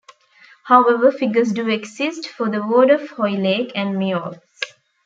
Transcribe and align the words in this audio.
However 0.63 1.11
figures 1.11 1.51
do 1.51 1.69
exist 1.69 2.27
for 2.27 2.49
the 2.49 2.65
ward 2.65 2.89
of 2.89 3.07
Hoylake 3.11 3.73
and 3.75 3.97
Meols. 3.97 4.39